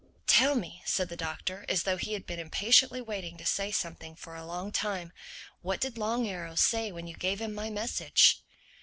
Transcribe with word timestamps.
"Tell 0.25 0.55
me," 0.55 0.81
said 0.83 1.09
the 1.09 1.15
Doctor 1.15 1.63
as 1.69 1.83
though 1.83 1.97
he 1.97 2.13
had 2.13 2.25
been 2.25 2.39
impatiently 2.39 3.01
waiting 3.01 3.37
to 3.37 3.45
say 3.45 3.69
something 3.71 4.15
for 4.15 4.35
a 4.35 4.43
long 4.47 4.71
time: 4.71 5.13
"what 5.61 5.79
did 5.79 5.95
Long 5.95 6.27
Arrow 6.27 6.55
say 6.55 6.91
when 6.91 7.05
you 7.05 7.13
gave 7.15 7.39
him 7.39 7.53
my 7.53 7.69
message?" 7.69 8.41